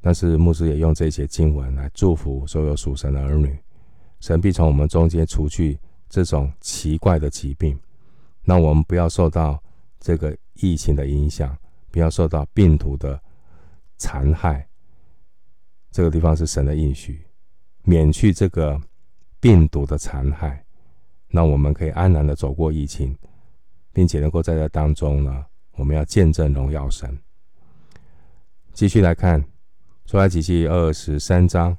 [0.00, 3.58] 但是牧师也用这些经文来祝福所有属神的儿女，
[4.20, 5.78] 神必从我们中间除去
[6.08, 7.78] 这种奇怪的疾病，
[8.44, 9.62] 让我们不要受到
[9.98, 11.56] 这个疫情的影响，
[11.90, 13.20] 不要受到病毒的
[13.96, 14.66] 残害。
[15.90, 17.26] 这个地方是神的应许，
[17.82, 18.80] 免去这个
[19.40, 20.64] 病毒的残害，
[21.28, 23.16] 让我们可以安然的走过疫情，
[23.92, 27.18] 并且能够在这当中呢，我们要见证荣耀神。
[28.72, 29.44] 继续来看
[30.06, 31.76] 出埃及记二十三章，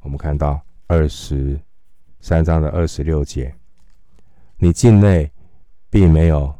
[0.00, 1.60] 我们看到二十
[2.22, 3.52] 三章的二十六节：
[4.56, 5.30] 你境内
[5.90, 6.54] 并没有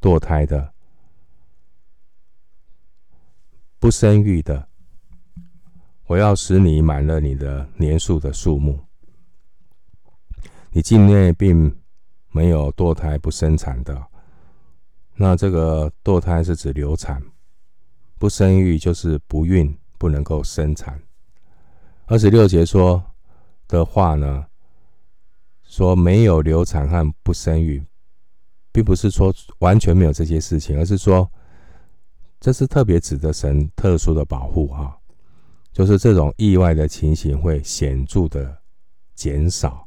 [0.00, 0.74] 堕胎的、
[3.78, 4.68] 不生育的，
[6.06, 8.80] 我要使你满了你的年数的数目。
[10.72, 11.72] 你境内并
[12.32, 14.06] 没有堕胎不生产的，
[15.14, 17.22] 那这个堕胎是指流产。
[18.18, 21.00] 不生育就是不孕，不能够生产。
[22.06, 23.02] 二十六节说
[23.68, 24.45] 的话呢，
[25.76, 27.84] 说没有流产和不生育，
[28.72, 31.30] 并不是说完全没有这些事情，而是说
[32.40, 34.98] 这是特别指的神特殊的保护哈，
[35.72, 38.56] 就是这种意外的情形会显著的
[39.14, 39.86] 减少，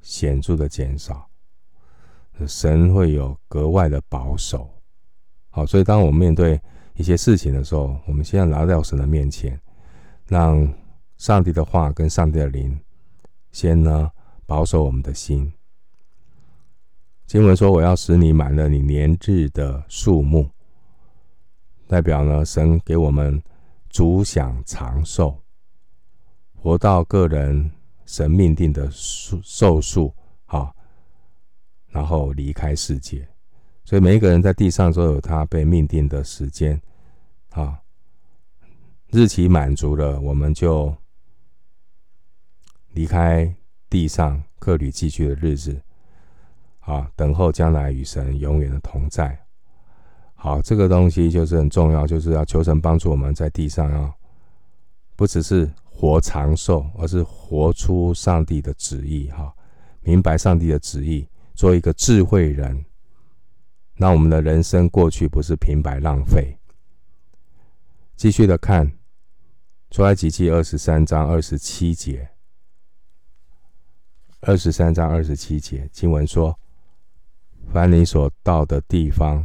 [0.00, 1.28] 显著的减少，
[2.46, 4.70] 神会有格外的保守。
[5.50, 6.58] 好，所以当我们面对。
[6.98, 9.60] 一些事情的时候，我们先要来到神的面前，
[10.28, 10.66] 让
[11.18, 12.74] 上帝的话跟上帝的灵
[13.52, 14.10] 先呢
[14.46, 15.52] 保守我们的心。
[17.26, 20.48] 经文说：“我要使你满了你年日的数目。”
[21.88, 23.42] 代表呢，神给我们
[23.88, 25.36] 主享长寿，
[26.54, 27.70] 活到个人
[28.04, 30.12] 神命定的寿寿数，
[30.44, 30.74] 好，
[31.88, 33.28] 然后离开世界。
[33.84, 36.80] 所以每一个人在地上都有他被命定的时间，
[37.50, 37.80] 啊，
[39.10, 40.92] 日期满足了，我们就
[42.94, 43.54] 离开
[43.88, 45.80] 地上客旅寄居的日子，
[46.80, 49.38] 啊，等候将来与神永远的同在。
[50.34, 54.12] 好，这个东西就是很重要，就是要求神帮助我们在地上啊，
[55.16, 59.52] 不只是活长寿，而是活出上帝的旨意，哈，
[60.02, 62.84] 明白上帝的旨意，做一个智慧人。
[63.96, 66.58] 那我们的人生过去不是平白浪费。
[68.14, 68.92] 继续的看，
[69.90, 72.28] 出埃及记二十三章二十七节，
[74.48, 76.56] 二十三章二十七节经文说
[77.74, 79.44] ：“凡你所到的地方。”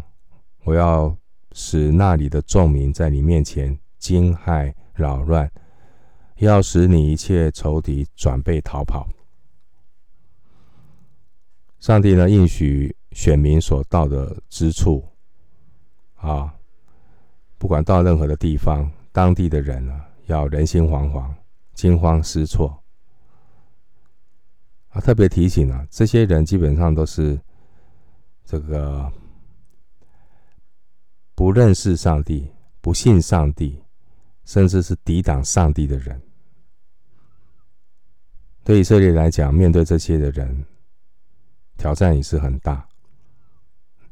[0.63, 1.17] 我要
[1.53, 5.51] 使那里的众民在你面前惊骇扰乱，
[6.37, 9.09] 要使你一切仇敌转背逃跑。
[11.79, 15.03] 上帝呢，应许选民所到的之处，
[16.17, 16.53] 啊，
[17.57, 21.33] 不管到任何的地方，当地的人呢，要人心惶惶、
[21.73, 22.80] 惊慌失措。
[24.91, 27.39] 啊，特别提醒啊，这些人基本上都是
[28.45, 29.11] 这个。
[31.33, 32.51] 不认识上帝、
[32.81, 33.81] 不信上帝，
[34.45, 36.21] 甚至是抵挡上帝的人，
[38.63, 40.63] 对以色列来讲，面对这些的人，
[41.77, 42.87] 挑战也是很大。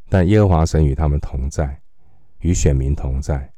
[0.08, 1.80] 但耶和华神与他们同在，
[2.40, 3.54] 与选民同在，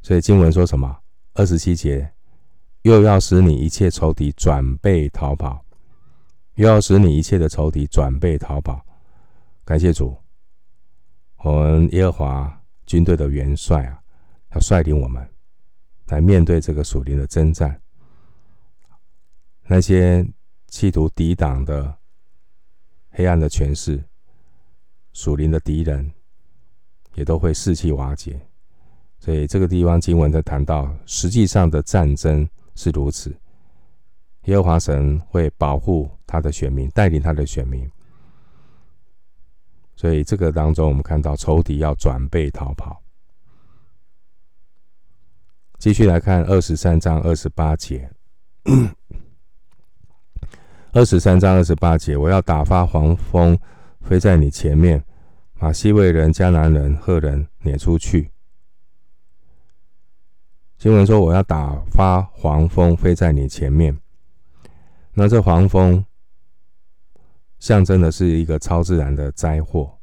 [0.00, 0.98] 所以经文说什么？
[1.34, 2.12] 二十七节，
[2.82, 5.64] 又要使你一切仇敌转背逃跑，
[6.54, 8.84] 又要使你一切的仇敌转背逃跑。
[9.64, 10.16] 感谢主，
[11.38, 12.58] 我们耶和华。
[12.84, 14.02] 军队的元帅啊，
[14.54, 15.26] 要率领我们
[16.08, 17.80] 来面对这个属灵的征战。
[19.66, 20.26] 那些
[20.66, 21.96] 企图抵挡的
[23.10, 24.02] 黑暗的权势、
[25.12, 26.12] 属灵的敌人，
[27.14, 28.38] 也都会士气瓦解。
[29.20, 33.34] 所以这个地方经文在谈到，实际上的战争是如此。
[34.44, 37.88] 耶和华神会保护他的选民，带领他的选民。
[39.94, 43.00] 所以这个当中，我们看到仇敌要转背逃跑。
[45.78, 48.10] 继续来看二十三章二十八节。
[50.92, 53.58] 二十三章二十八节，我要打发黄蜂
[54.00, 55.02] 飞在你前面，
[55.58, 58.30] 把西魏人、迦南人、赫人撵出去。
[60.76, 64.01] 经文说，我要打发黄蜂飞在你前面。
[65.14, 66.04] 那这黄蜂。
[67.58, 69.96] 象征的是一个超自然的灾祸，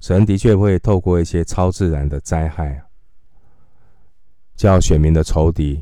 [0.00, 2.82] 神的确会透过一些超自然的灾害，
[4.56, 5.80] 叫选民的仇敌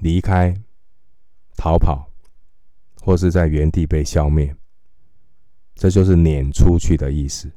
[0.00, 0.54] 离开、
[1.56, 2.06] 逃跑，
[3.00, 4.54] 或是在原地被消灭。
[5.74, 7.50] 这就是撵出去的意思。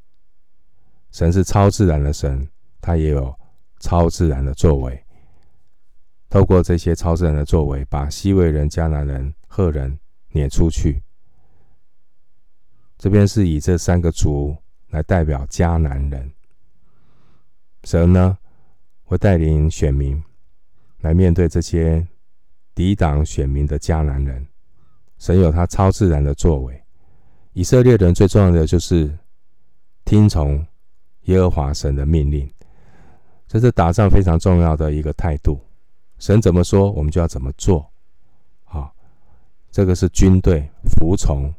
[1.11, 2.47] 神是超自然的神，
[2.79, 3.37] 他也有
[3.81, 5.04] 超自然的作为。
[6.35, 9.97] 透过这些超自然的作为，把希未人、迦南人、赫人
[10.33, 11.01] 撵出去。
[12.97, 14.53] 这边是以这三个族
[14.89, 16.29] 来代表迦南人，
[17.85, 18.37] 神呢
[19.05, 20.21] 会带领选民
[20.99, 22.05] 来面对这些
[22.73, 24.45] 抵挡选民的迦南人。
[25.17, 26.83] 神有他超自然的作为。
[27.53, 29.17] 以色列人最重要的就是
[30.03, 30.67] 听从
[31.27, 32.53] 耶和华神的命令，
[33.47, 35.57] 这是打仗非常重要的一个态度。
[36.25, 37.87] 神怎么说，我们就要怎么做。
[38.63, 38.91] 好，
[39.69, 41.53] 这个是军队服从。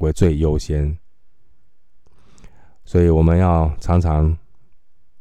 [0.00, 0.98] 为最优先，
[2.84, 4.36] 所以我们要常常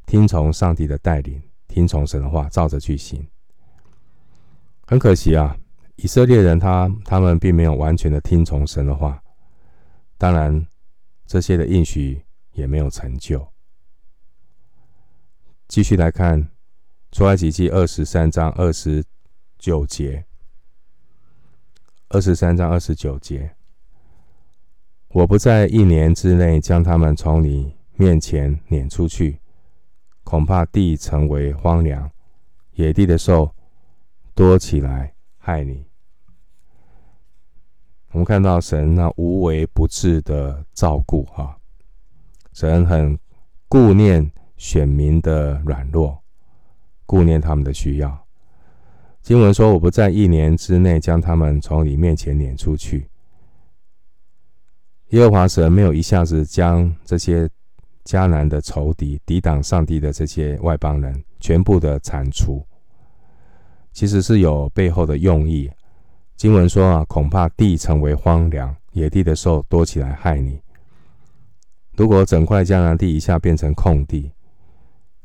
[0.06, 3.26] 听从上帝的带领，听从神的话，照着去行。
[4.86, 5.56] 很可惜啊，
[5.96, 9.24] 以色列人他他们并没有完全的听从神的话，
[10.18, 10.68] 当然
[11.26, 12.22] 这些的应许
[12.54, 13.48] 也没有成就。
[15.70, 16.50] 继续来看
[17.14, 19.04] 出埃及记二十三章二十
[19.60, 20.26] 九节，
[22.10, 23.56] 二十三章二十九节。
[25.10, 29.40] 我不在一年之内将他们从你面前撵出去，
[30.24, 32.10] 恐怕地成为荒凉，
[32.72, 33.54] 野地的兽
[34.34, 35.86] 多起来害你。
[38.10, 41.56] 我们看到神那无微不至的照顾，哈，
[42.54, 43.20] 神很
[43.68, 46.23] 顾念选民的软弱，
[47.14, 48.26] 顾念他们的需要。
[49.22, 53.08] 经文说：“我不在一年之内将他们从你面前撵出去。”
[55.14, 57.48] 耶和华神没有一下子将这些
[58.04, 62.66] 迦南的仇敌、抵挡上帝的这些外邦人全部的铲除，
[63.92, 65.70] 其实是有背后的用意。
[66.36, 70.60] 经文说啊，恐怕地成为荒凉，野地的兽多起来害你。
[71.96, 74.32] 如果整块迦南地一下变成空地，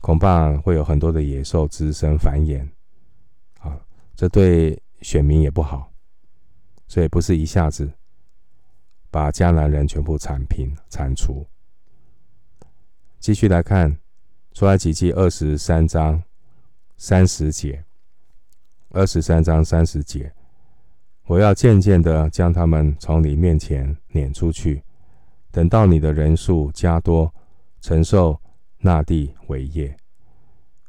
[0.00, 2.66] 恐怕会有很多的野兽滋生繁衍，
[3.60, 3.78] 啊，
[4.14, 5.92] 这对选民也不好，
[6.86, 7.90] 所以不是一下子
[9.10, 11.46] 把迦南人全部铲平铲除。
[13.18, 13.98] 继续来看
[14.52, 16.22] 出来几记二十三章
[16.96, 17.84] 三十节，
[18.90, 20.32] 二十三章三十节，
[21.26, 24.82] 我要渐渐的将他们从你面前撵出去。
[25.50, 27.32] 等到你的人数加多，
[27.80, 28.40] 承受
[28.78, 29.96] 那地为业。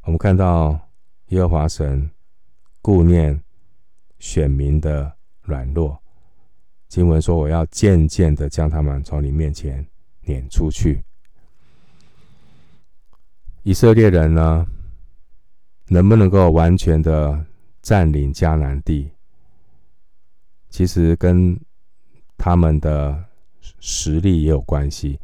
[0.04, 0.80] 我们看到
[1.28, 2.10] 耶和华神
[2.82, 3.42] 顾念
[4.20, 5.12] 选民的
[5.42, 5.98] 软弱。
[6.88, 9.86] 经文说：“我要渐渐的将他们从你面前
[10.22, 11.04] 撵出去。”
[13.64, 14.66] 以色列人呢，
[15.88, 17.46] 能不能够完全的
[17.82, 19.12] 占领迦南地？
[20.70, 21.60] 其实跟
[22.38, 23.26] 他们的。
[23.82, 25.20] 实力也有关系，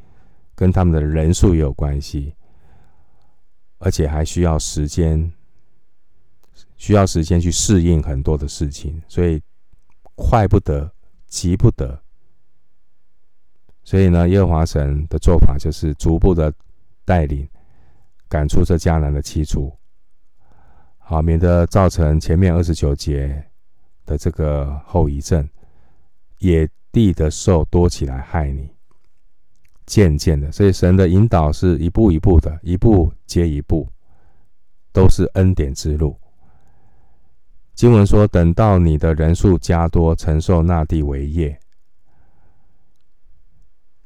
[0.53, 2.33] 跟他们的人数也有关系，
[3.85, 5.31] 而且还需要时间，
[6.75, 9.39] 需要时间去适应很多的事情，所以
[10.15, 10.91] 快不得，
[11.27, 12.01] 急不得。
[13.83, 16.51] 所以呢，耶和华神的做法就是逐步的
[17.05, 17.47] 带领，
[18.27, 19.71] 赶出这迦南的七族，
[20.97, 23.45] 好，免得造成前面二十九节
[24.03, 25.47] 的这个后遗症，
[26.39, 26.67] 野。
[26.95, 28.69] 地的兽多起来害你，
[29.85, 33.87] 渐渐的，所以神的引导是一步一步的，一步接一步，
[34.91, 36.17] 都是恩典之路。
[37.73, 41.59] 经文说：“等到你的人数加多，承受那地为业，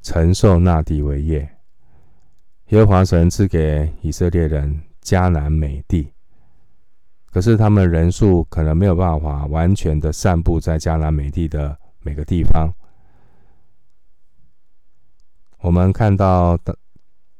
[0.01, 1.47] 承受那地为业。”
[2.69, 6.11] 耶和华神赐给以色列人迦南美地，
[7.31, 12.73] 可是他们人数可能没有办法完全的散布在迦南美地的每个地方。
[15.61, 16.75] 我们看到当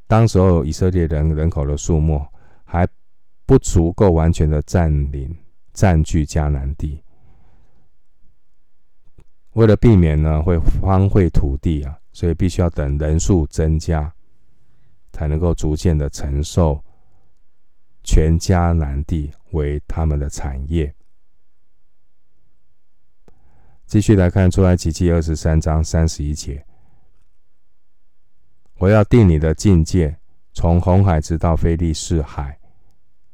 [0.08, 2.26] 当时候以色列人人口的数目
[2.66, 2.88] 还
[3.46, 5.36] 不足够完全的占领
[5.74, 7.02] 占据迦南地，
[9.54, 14.14] 为了避免呢会荒废土地啊，所以必须要等人数增加，
[15.12, 16.84] 才能够逐渐的承受
[18.04, 20.94] 全迦南地为他们的产业。
[23.86, 26.66] 继续来看出来奇迹二十三章三十一节。
[28.80, 30.18] 我要定你的境界，
[30.54, 32.58] 从红海直到非利士海，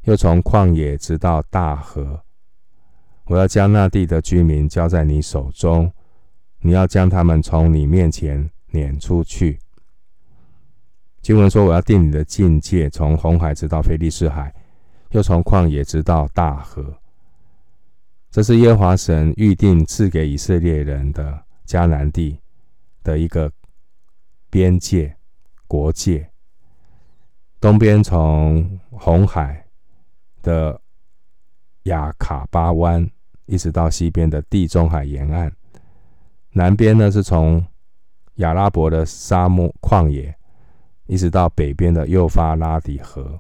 [0.06, 2.20] 又从旷野直到大河。
[3.26, 5.92] 我要将那地的居民交在你手中，
[6.62, 9.60] 你要将他们从你面前撵出去。
[11.22, 14.52] 经文说：“我要定你的境界，从红海直到非利士海，
[15.12, 16.92] 又从旷野直到大河。”
[18.32, 22.40] 这是耶和华神预定赐给以色列人的迦南地
[23.04, 23.52] 的一个
[24.50, 25.15] 边界。
[25.68, 26.30] 国界，
[27.60, 29.66] 东边从红海
[30.42, 30.80] 的
[31.84, 33.10] 亚卡巴湾，
[33.46, 35.50] 一直到西边的地中海沿岸；
[36.52, 37.66] 南边呢是从
[38.36, 40.36] 亚拉伯的沙漠旷野，
[41.06, 43.40] 一直到北边的幼发拉底河。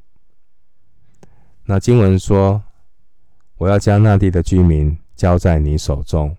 [1.64, 2.64] 那经文说
[3.58, 6.36] ：“我要将那地的居民交在你手中。”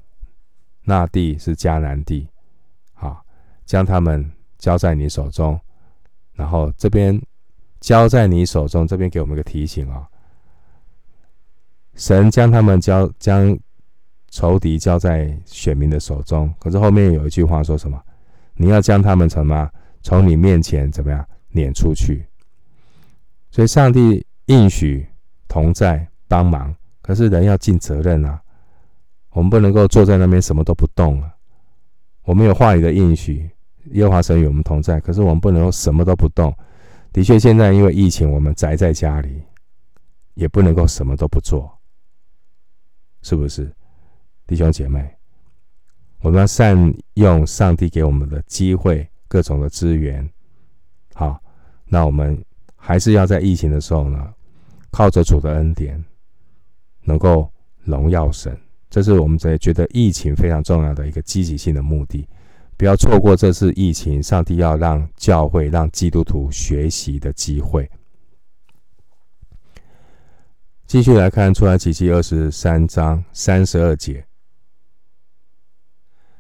[0.89, 2.29] 那地是迦南地，
[2.95, 3.25] 好，
[3.65, 5.61] 将他们交在你手中。
[6.37, 7.21] 然后这边
[7.81, 10.07] 交在你手中，这边给我们一个提醒啊、哦，
[11.95, 13.59] 神将他们交将
[14.31, 17.99] 仇敌交在选民的手中，可是后面有一句话说什么？
[18.55, 19.69] 你要将他们什么
[20.03, 22.27] 从你面前怎么样撵出去？
[23.51, 25.09] 所以上帝应许
[25.49, 28.39] 同在帮忙，可是人要尽责任啊，
[29.31, 31.35] 我们不能够坐在那边什么都不动啊，
[32.25, 33.51] 我们有话语的应许。
[33.93, 36.55] 耶和华神与我们同在，可是我们不能够什么都不动。
[37.13, 39.43] 的确，现在因为疫情，我们宅在家里，
[40.35, 41.71] 也不能够什么都不做，
[43.23, 43.73] 是不是？
[44.47, 45.11] 弟兄姐妹，
[46.21, 50.29] 我们要善用上帝给我们的机会，各种的资源。
[51.15, 51.41] 好，
[51.87, 52.39] 那我们
[52.77, 54.33] 还是要在疫情的时候呢，
[54.91, 56.05] 靠着主的恩典，
[57.03, 57.51] 能够
[57.83, 58.57] 荣耀神。
[58.91, 62.29] 这是我们在觉得疫情非常重要的一个积极性的目的。
[62.79, 67.91] 不要错过这次疫情，上帝要让教会、让基督徒学习的机会。
[70.87, 74.27] 继续来看出来，出埃及记二十三章三十二节。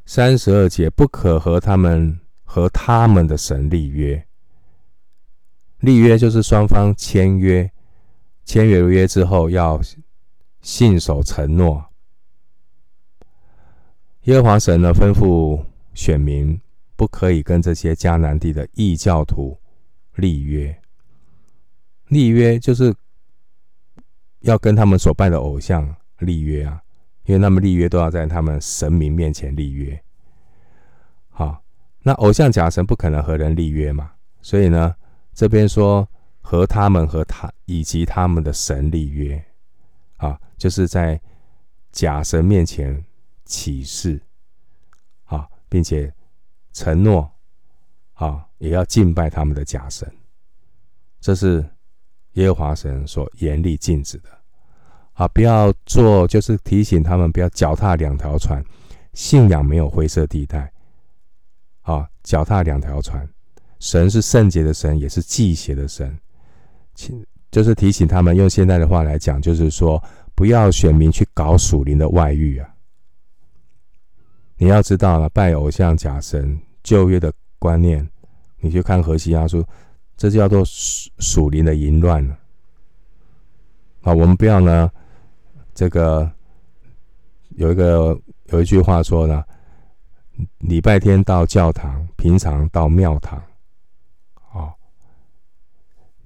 [0.04, 4.26] 三十二节，不可和他们和他们的神立约。
[5.80, 7.72] 立约就是双方签约，
[8.44, 9.80] 签约约之后要
[10.60, 11.86] 信守承诺。
[14.24, 15.64] 耶和华神呢，吩咐。
[15.96, 16.60] 选民
[16.94, 19.58] 不可以跟这些迦南地的异教徒
[20.14, 20.78] 立约。
[22.08, 22.94] 立约就是
[24.40, 26.80] 要跟他们所拜的偶像立约啊，
[27.24, 30.00] 因为他们立约都要在他们神明面前立约。
[31.30, 31.64] 好，
[32.02, 34.94] 那偶像假神不可能和人立约嘛，所以呢，
[35.34, 36.06] 这边说
[36.40, 39.44] 和他们和他以及他们的神立约，
[40.18, 41.20] 啊，就是在
[41.90, 43.02] 假神面前
[43.46, 44.20] 起誓。
[45.68, 46.12] 并且
[46.72, 47.30] 承诺，
[48.14, 50.10] 啊，也要敬拜他们的假神，
[51.20, 51.64] 这是
[52.32, 54.28] 耶和华神所严厉禁止的。
[55.14, 58.62] 啊，不要做，就是提醒他们不要脚踏两条船，
[59.14, 60.70] 信仰没有灰色地带。
[61.80, 63.26] 啊，脚踏两条船，
[63.78, 66.18] 神是圣洁的神，也是忌邪的神。
[66.94, 70.02] 请，就是提醒他们，用现在的话来讲，就是说，
[70.34, 72.75] 不要选民去搞属灵的外遇啊。
[74.58, 78.08] 你要知道了，拜偶像假神旧约的观念，
[78.58, 79.62] 你去看何西阿书，
[80.16, 82.38] 这叫做属属灵的淫乱了。
[84.00, 84.90] 啊，我们不要呢，
[85.74, 86.30] 这个
[87.50, 89.44] 有一个有一句话说呢，
[90.60, 93.38] 礼拜天到教堂，平常到庙堂，
[94.52, 94.72] 啊，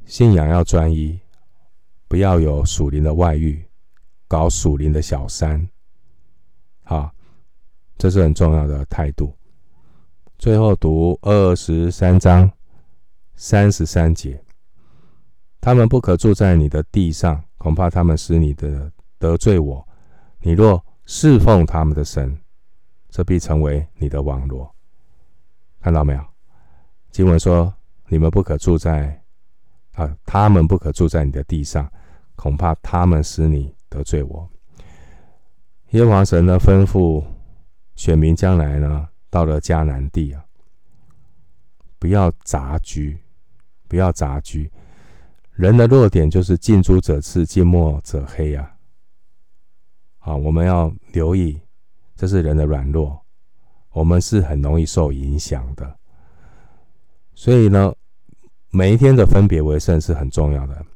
[0.04, 1.18] 信仰要专一，
[2.06, 3.64] 不要有属灵的外遇，
[4.28, 5.68] 搞属灵的小三，
[6.84, 7.12] 啊。
[8.00, 9.30] 这是很重要的态度。
[10.38, 12.50] 最后读二十三章
[13.36, 14.42] 三十三节，
[15.60, 19.86] 他们不可住在你的地上，恐怕他们使你的得罪我。
[20.38, 22.34] 你若侍奉他们的神，
[23.10, 24.74] 这必成为你的网罗。
[25.82, 26.24] 看到没有？
[27.10, 27.70] 经文说，
[28.08, 29.22] 你们不可住在
[29.92, 31.86] 啊，他们不可住在你的地上，
[32.34, 34.48] 恐怕他们使你得罪我。
[35.90, 37.22] 耶和华神呢，吩咐。
[38.00, 40.42] 选民将来呢，到了迦南地啊，
[41.98, 43.18] 不要杂居，
[43.86, 44.70] 不要杂居。
[45.52, 48.74] 人的弱点就是近朱者赤，近墨者黑啊。
[50.20, 51.60] 啊，我们要留意，
[52.16, 53.20] 这是人的软弱，
[53.92, 55.98] 我们是很容易受影响的。
[57.34, 57.94] 所以呢，
[58.70, 60.86] 每一天的分别为圣是很重要的。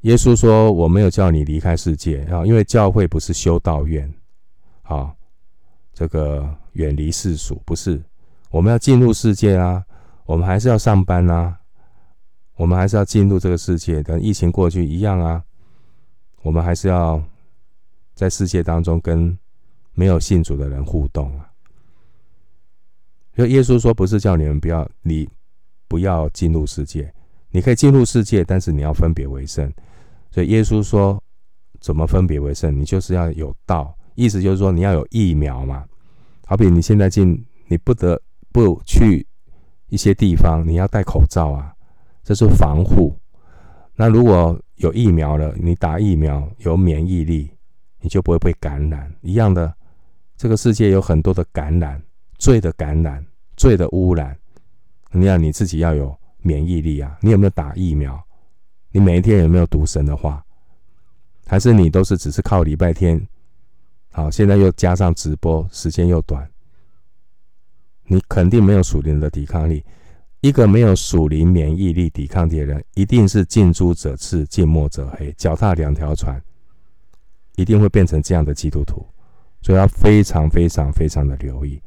[0.00, 4.10] 耶稣说：“我没有叫你离开世界啊，因为教会不是修道院，
[4.80, 5.14] 好。”
[5.92, 8.02] 这个远离世俗不是，
[8.50, 9.84] 我们要进入世界啊，
[10.24, 11.58] 我们还是要上班啊，
[12.56, 14.02] 我们还是要进入这个世界。
[14.02, 15.44] 等疫情过去一样啊，
[16.42, 17.22] 我们还是要
[18.14, 19.36] 在世界当中跟
[19.92, 21.48] 没有信主的人互动啊。
[23.34, 25.28] 就耶稣说，不是叫你们不要你
[25.88, 27.12] 不要进入世界，
[27.50, 29.72] 你可以进入世界，但是你要分别为圣。
[30.30, 31.22] 所以耶稣说，
[31.80, 32.78] 怎么分别为圣？
[32.78, 33.94] 你就是要有道。
[34.22, 35.84] 意思就是说，你要有疫苗嘛，
[36.46, 38.20] 好比你现在进，你不得
[38.52, 39.26] 不去
[39.88, 41.74] 一些地方，你要戴口罩啊，
[42.22, 43.18] 这是防护。
[43.96, 47.50] 那如果有疫苗了，你打疫苗有免疫力，
[48.00, 49.12] 你就不会被感染。
[49.22, 49.74] 一样的，
[50.36, 52.00] 这个世界有很多的感染，
[52.38, 54.36] 罪的感染，罪的污染，
[55.10, 57.18] 你要你自己要有免疫力啊。
[57.20, 58.22] 你有没有打疫苗？
[58.92, 60.44] 你每一天有没有读神的话？
[61.44, 63.20] 还是你都是只是靠礼拜天？
[64.14, 66.46] 好，现在又加上直播，时间又短，
[68.04, 69.82] 你肯定没有属灵的抵抗力。
[70.42, 76.38] 一个没有属灵免疫力抵抗力的人，一定是近朱者赤，近墨者黑，脚踏两条船，
[77.56, 79.06] 一定会变成这样的基督徒。
[79.62, 81.80] 所以要非常非常非常的留意。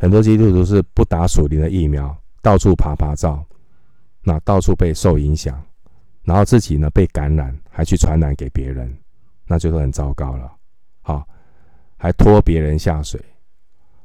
[0.00, 3.46] 很多基督徒是不打属灵的疫苗，到处爬爬照，
[4.22, 5.62] 那到处被受影响，
[6.24, 8.92] 然后自己呢被感染，还去传染给别人，
[9.46, 10.50] 那就是很糟糕了。
[11.02, 11.24] 好。
[11.96, 13.20] 还拖别人下水，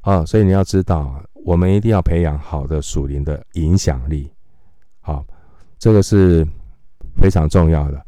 [0.00, 0.24] 啊！
[0.24, 4.30] 所以你要知道，我们一定要培养好的属灵的影响力，
[5.00, 5.24] 好，
[5.78, 6.46] 这个是
[7.16, 8.06] 非常重要的。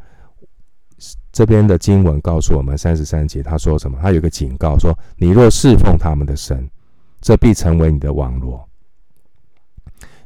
[1.31, 3.99] 这边的经文告诉我们，三十三节他说什么？
[4.01, 6.71] 他有个警告说：“你若侍奉他们的神，
[7.21, 8.67] 这必成为你的网罗。”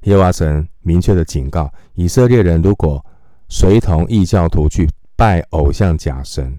[0.02, 3.04] 耶和华神明确的警告以色列人：如果
[3.48, 6.58] 随同异教徒去拜偶像假神。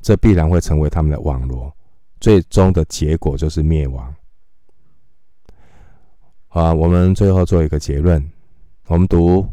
[0.00, 1.72] 这必然会成为他们的网罗，
[2.20, 4.14] 最终的结果就是灭亡。
[6.48, 8.28] 啊，我们最后做一个结论。
[8.86, 9.46] 我们读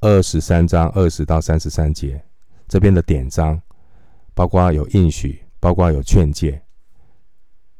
[0.00, 2.24] 二十三章二十到三十三节，
[2.66, 3.60] 这边的典章，
[4.32, 6.58] 包括有应许，包括有劝诫，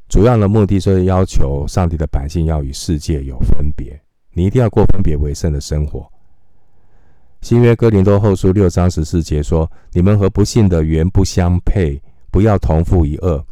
[0.06, 3.98] 主要的目的就是要求上帝的百姓要与世界有分别，
[4.32, 6.11] 你一定要过分别为圣的生活。
[7.43, 13.45] 新约哥林多后书六章十四节说：“你们和不信的原不相配，不要同负一轭。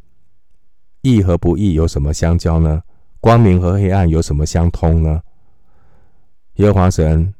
[1.01, 2.82] 义和不义有什么相交呢？
[3.18, 5.20] 光明和黑暗有什么相通呢？
[6.55, 7.34] 耶和华神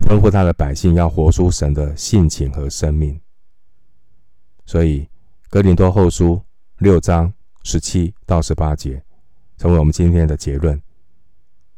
[0.00, 3.20] 吩咐他的百姓要活出神的性情和生命，
[4.66, 5.08] 所以
[5.48, 6.42] 哥林多后书
[6.78, 7.32] 六章
[7.62, 9.00] 十七到十八节
[9.56, 10.82] 成为我们今天的结论。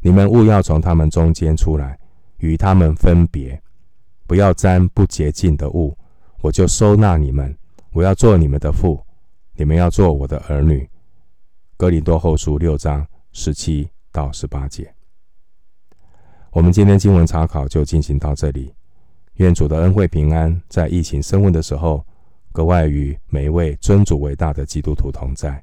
[0.01, 1.99] 你们务要从他们中间出来，
[2.39, 3.61] 与他们分别，
[4.27, 5.97] 不要沾不洁净的物，
[6.41, 7.57] 我就收纳你们。
[7.93, 9.01] 我要做你们的父，
[9.55, 10.89] 你们要做我的儿女。
[11.77, 14.93] 哥林多后书六章十七到十八节。
[16.51, 18.75] 我们今天经文查考就进行到这里。
[19.35, 22.05] 愿主的恩惠平安，在疫情升温的时候，
[22.53, 25.63] 格外与每一位尊主为大的基督徒同在。